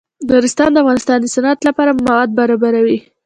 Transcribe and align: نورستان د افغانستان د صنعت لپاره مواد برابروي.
نورستان 0.29 0.69
د 0.71 0.77
افغانستان 0.83 1.17
د 1.21 1.25
صنعت 1.35 1.59
لپاره 1.67 1.91
مواد 2.07 2.29
برابروي. 2.39 2.97